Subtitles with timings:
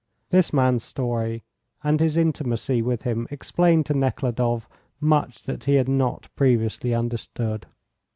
[0.31, 1.43] This man's story
[1.83, 4.67] and his intimacy with him explained to Nekhludoff
[4.99, 7.67] much that he had not previously understood.